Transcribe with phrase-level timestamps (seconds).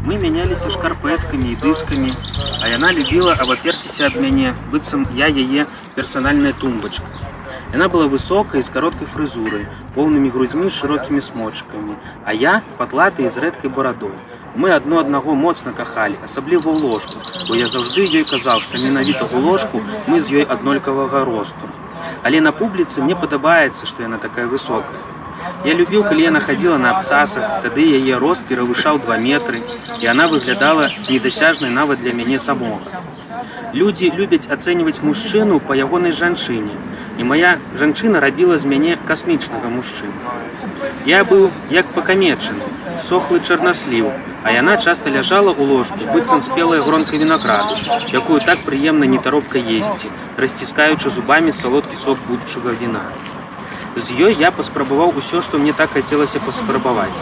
[0.00, 2.12] Мы мяняліся шкарпэткамі і дыскамі,
[2.64, 7.04] а яна любіла абаперціся ад мяне, быццам я яе персанальная тумбачка.
[7.74, 13.44] Яна была высокай з кароткай фрызурай, поўнымі грудзьмі з шырокімі смочкамі, а я патлатай з
[13.44, 14.16] рэдкай барадой.
[14.56, 19.28] Мы адно аднаго моцна кахалі, асабліва ў ложку, бо я заўжды ёй казаў, што менавіта
[19.28, 21.68] ў ложку мы з ёй аднолькавага росту.
[22.24, 25.19] Але на публіцы мне падабаецца, што яна такая высокая.
[25.64, 29.60] Я любіў, калі яна хадзіла на абцасах, тады яе рост перавышаў 2 метры,
[30.00, 33.04] і она выглядала недасяжнай нават для мяне самога.
[33.72, 36.74] Людзі любяць ацэньваць мужчыну па ягонай жанчыне.
[37.18, 40.16] І моя жанчына рабіла з мяне касмічнага мужчыну.
[41.06, 42.64] Я быў як пакамечаны,
[42.98, 44.12] сохлы чарнасліў,
[44.44, 47.76] а яна часта ляжала ў ложку, быццам спелая гронка вінаграду,
[48.12, 53.04] якую так прыемна нетаропка есці, расціскаючы зубамі салодкі сок будучага віна.
[53.96, 57.18] З ёй я паспрабаваў усё, што мне так хацелася паспрабаваць.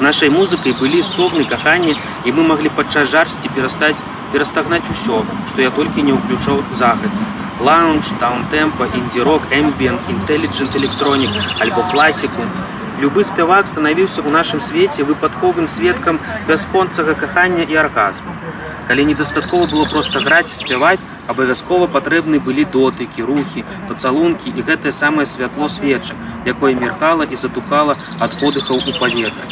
[0.00, 4.00] Нашай музыкай былі стогны кахання і мы маглі падчас жарсці перастаць
[4.32, 7.22] перастагнаць усё, што я толькі не ўключаў захадзе.
[7.60, 12.48] Лаунж, таунтэмпа, індзірок, эмбіен, інтэліджент электронік альбо класіку.
[12.98, 18.32] Любы спявак станавіўся ў нашым свеце выпадковым сведкам бясконцага кахання і аргазму.
[18.88, 24.92] Калі недастаткова было проста граць і спяваць, абавязкова патрэбны былі дотыкі, рухі, пацалункі і гэтае
[24.92, 29.48] самае святло свечак, якое мерхала і затухала ад подыхаў у паветра.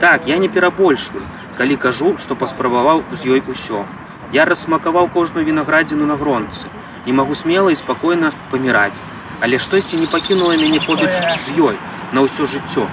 [0.00, 1.22] Так, я не перабольшваю,
[1.58, 3.86] калі кажу, што паспрабаваў з ёй усё.
[4.32, 6.66] Я рассмакаваў кожную вінаградзіну на гронцы
[7.06, 8.98] і магу смела і спакойна паміраць.
[9.40, 11.78] Але штосьці не пакінула мяне побач з ёй
[12.12, 12.90] на ўсё жыццё.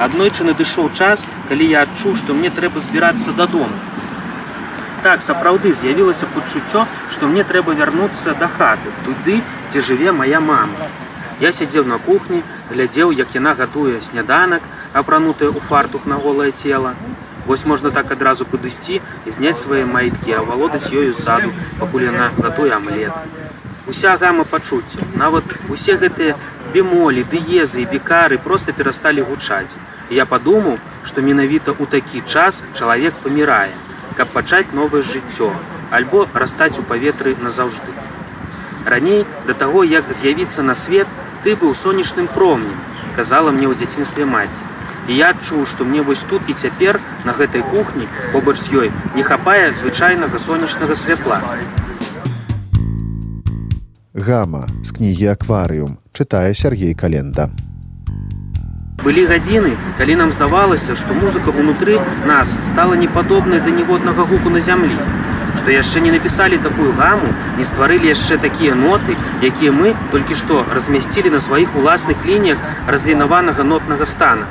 [0.00, 3.70] Аднойчы надышоў час, калі я адчуў, што мне трэба збірацца дадому.
[5.04, 10.88] Так сапраўды з'явілася пачуццё, што мне трэба вярнуцца да хаты, туды, дзе жыве моя мама.
[11.44, 16.94] Я сядзеў на кухні, глядзеў, як яна гатуе сняданак, апранутая ў фартух на голае цела.
[17.44, 22.32] Вось можна так адразу падысці і зняць свае майкі, а валодаць ёю ззаду, пакуль яна
[22.40, 23.12] гатуе амлет.
[23.86, 26.40] Уся гама пачуцця, нават усе гэтыя
[26.72, 29.76] бемолі, дыезы і бекары проста перасталі гучаць.
[30.08, 33.74] Я падумаў, што менавіта ў такі час чалавек памірае,
[34.16, 35.52] каб пачаць новае жыццё,
[35.90, 37.90] альбо растаць у паветры назаўжды.
[38.86, 41.08] Раней да таго, як з'явіцца на свет,
[41.42, 42.78] ты быў сонечным промнем,
[43.16, 44.72] казала мне ў дзяцінстве маці.
[45.08, 48.88] І я адчуў, што мне вось тут і цяпер на гэтай кухні побач з ёй
[49.14, 51.40] не хапае звычайнага сонечнага святла.
[54.14, 57.50] Гама з кнігі акварыум чытае Сергей Календа.
[59.04, 64.62] Былі гадзіны, калі нам здавалася, што музыка ўнутры нас стала непадобнай да ніводнага гуку на
[64.64, 64.96] зямлі.
[65.60, 70.64] Што яшчэ не напісалі такую гаму, не стварылі яшчэ такія ноты, якія мы толькі што
[70.78, 74.48] размясцілі на сваіх уласных лініях разлінаванага нотнага стана.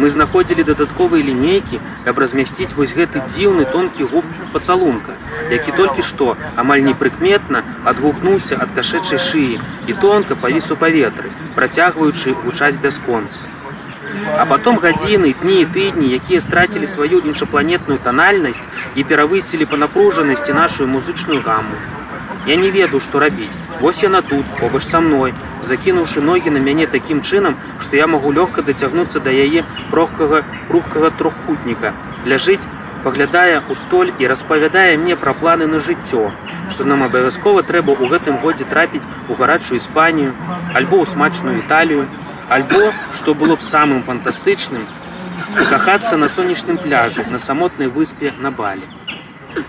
[0.00, 4.24] Мы знаходзілі дадатковыя лінейкі, каб размясціць вось гэты дзіўны тонкі губ
[4.56, 5.20] пацалунка,
[5.52, 12.36] які толькі што амаль непрыкметна адгукнуўся ад кашэчай шыі і тонка павіс у паветры, працягваючы
[12.40, 13.44] гучаць бясконца.
[14.37, 20.53] А потом гадзіны, дні і тыдні, якія страцілі сваю іншапланетную танальнасць і перавысілі па напружанасці
[20.53, 21.75] нашу музычную гаму.
[22.47, 23.53] Я не ведаю, што рабіць.
[23.81, 28.33] Вось яна тут, побач са мной, закінуўшы ногі на мяне такім чынам, што я магу
[28.33, 31.93] лёгка дацягнуцца да яе прохкага рухкага трохкутніка.
[32.25, 32.65] Ляжыць,
[33.03, 36.31] паглядае ў столь і распавядае мне пра планы на жыццё,
[36.69, 40.33] што нам абавязкова трэба ў гэтым годзе трапіць у гарачую іспанію,
[40.73, 42.07] альбо ў смачную італію,
[42.48, 44.86] альбо, што было б самым фантастычным,
[45.70, 48.86] кахацца на сонечным пляжы на самотнай выспе на балі.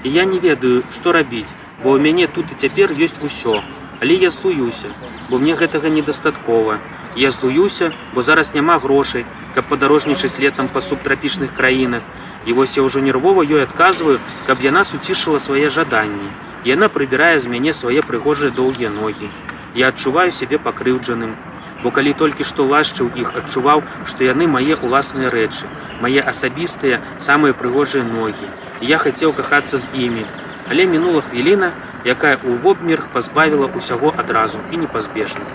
[0.04, 3.64] І я не ведаю, што рабіць, бо ў мяне тут і цяпер ёсць усё.
[4.00, 4.94] Але я злуюся,
[5.30, 6.80] бо мне гэтага недастаткова.
[7.16, 12.04] Я злуюся, бо зараз няма грошай, каб падарожнічаць летам па субтрапічных краінах.
[12.46, 16.30] І вось я ўжо нервова ёй адказваю, каб яна суцішыла свае жаданні.
[16.64, 19.34] Яна прыбірае з мяне свае прыгожыя доўгія ногі.
[19.74, 21.34] Я адчуваю сябе пакрыўджаным.
[21.84, 25.70] Бо калі толькі што лашчыў іх адчуваў, што яны мае ўласныя рэчы,
[26.02, 28.50] мае асабістыя самыя прыгожыя ногі.
[28.82, 30.26] Я хацеў кахацца з імі,
[30.70, 31.72] але мінула хвіліна,
[32.06, 35.46] якая ў вобмерг пазбавіла ўсяго адразу і непазбежна.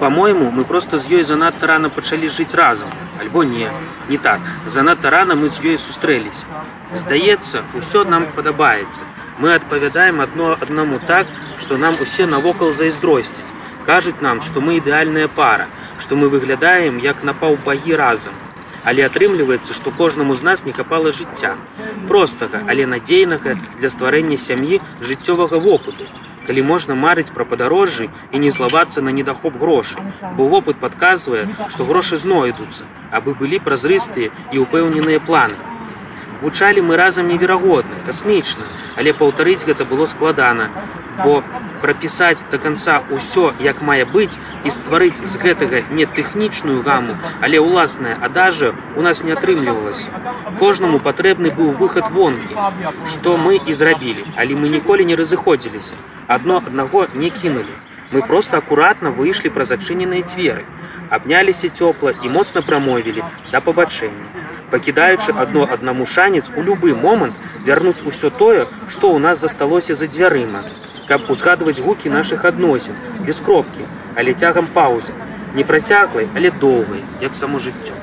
[0.00, 3.70] Па-мойму, мы проста з ёй занадта рана пачалі жыць разам, альбо не,
[4.08, 4.40] не так.
[4.66, 6.46] Занадта рана мы з ёй сустрэліся.
[6.94, 9.04] Здаецца, усё нам падабаецца.
[9.38, 11.26] Мы адпавядаем адно аднаму так,
[11.58, 13.54] што нам усе навокал зайздросціць.
[13.86, 15.68] Кажуць нам, што мы ідэальная пара,
[15.98, 18.34] што мы выглядаем як напаўбагі разам
[18.86, 21.56] але атрымліваецца, што кожнаму з нас не хапала жыцця.
[22.06, 26.06] Простага, але надзейнага для стварэння сям'і жыццёвага вопыту.
[26.46, 30.02] Калі можна марыць пра падарожжы і не злавацца на недахоп грошай,
[30.38, 35.58] бо вопыт падказвае, што грошы знойдуцца, абы былі празрыстыя і ўпэўненыя планы.
[36.42, 38.66] Гучалі мы разам неверагодна, касмічна,
[38.96, 40.68] але паўтарыць гэта было складана,
[41.24, 41.42] бо
[41.80, 47.62] прапісаць да канца ўсё, як мае быць і стварыць з гэтага не тэхнічную гаму, але
[47.62, 50.12] ўласнае адажа у нас не атрымлівалася.
[50.60, 52.54] Кожнаму патрэбны быў выхад вонкі,
[53.08, 55.96] што мы і зрабілі, але мы ніколі не разыходзіліся.
[56.28, 57.76] Адно аднаго не кінулі.
[58.12, 60.62] Мы проста акуратна выйшлі праз адчыненыя дзверы,
[61.10, 64.46] абняліся цёпла і моцна прамовілі да пабачэння.
[64.70, 67.34] Пакідаючы адно аднаму шанец у любы момант
[67.66, 70.62] вярнуць усё тое, што ў нас засталося за дзвярыма,
[71.10, 72.94] каб узгадваць гукі нашых адносін
[73.26, 75.10] без кропкі, але цягам паўзы,
[75.54, 77.94] не працяглай, але доўгай, як само жыццё.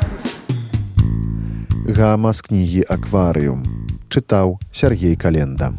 [1.88, 3.64] Гама з кнігі акварыум
[4.12, 5.74] чытаў Сергей Календа.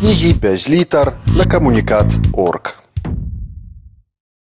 [0.00, 2.80] Кнігі без літар на камунікат орг.